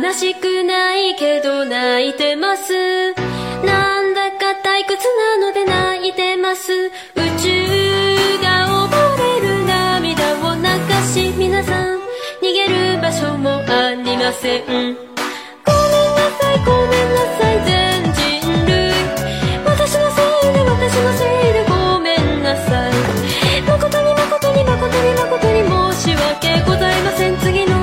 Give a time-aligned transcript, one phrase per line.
[0.00, 3.12] 悲しくないけど泣いてます。
[3.64, 6.72] なんだか退屈なので泣いてます。
[6.72, 6.90] 宇
[7.42, 7.59] 宙
[13.10, 14.64] 場所もありません。
[14.66, 15.02] ごめんな
[16.38, 18.22] さいごめんなさい全人
[18.66, 18.94] 類。
[19.66, 22.92] 私のせいで私のせいでごめんなさい。
[23.62, 25.58] 誠に誠に誠に誠に
[25.92, 27.36] 申し訳ございません。
[27.38, 27.74] 次の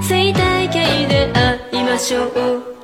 [0.00, 2.77] 生態系で会いましょう。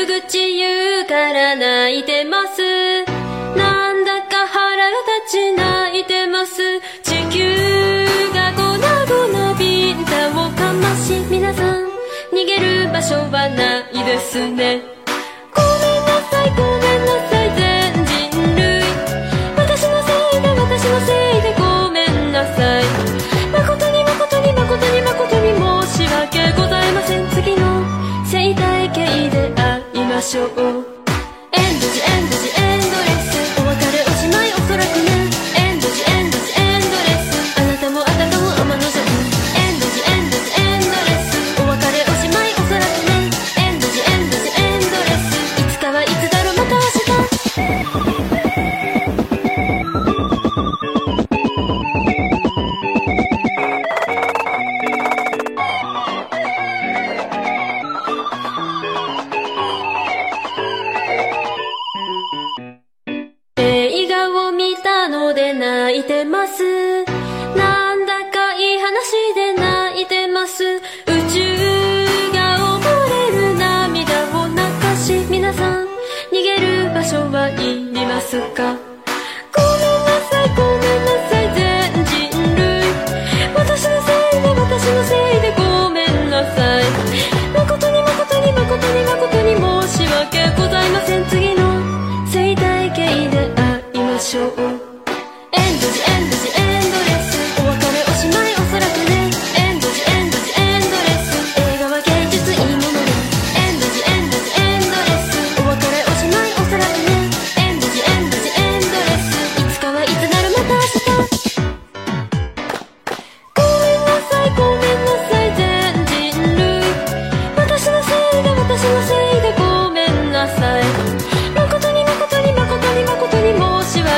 [0.00, 3.04] 悪口言うから泣いてます。
[3.54, 4.88] なんだか腹が
[5.26, 6.80] 立ち泣いてます。
[7.02, 11.84] 地球が粉々ビンタをかまし皆さん
[12.32, 14.99] 逃げる場所はないですね。
[30.30, 30.46] しょう。
[30.46, 35.26] エンドジエンドジエンドレスお別れおしまいおそらくね。
[35.58, 43.26] エンドジエンドジエンドレスあなたもあたかも天の弱エンドジエンドジエンドレスお別れおしまいおそらくね。
[43.58, 47.99] エンドジエンドジエンドレスいつかはいつだろうまた明日。
[66.10, 67.04] てます。
[67.54, 70.64] なんだかいい話で泣いてます。
[70.64, 71.38] 宇宙
[72.34, 72.82] が溺
[73.14, 74.58] れる涙を流
[74.96, 75.86] し皆さん
[76.32, 77.54] 逃げる場所はい
[77.94, 78.74] りますか？
[79.54, 80.48] ごめんなさい。
[80.56, 81.54] ごめんなさい。
[81.54, 81.62] 全
[82.02, 82.18] 人
[82.58, 82.82] 類。
[83.54, 85.54] 私のせいで私のせいで。
[85.54, 86.90] ごめんなさい。
[87.54, 91.24] 誠に誠に誠に誠に申し訳ございません。
[91.26, 91.62] 次の
[92.26, 94.89] 生態系で会いましょう。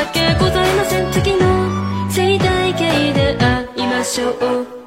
[0.03, 1.11] 申し訳ございません。
[1.13, 4.82] 次の生態系で会いましょう。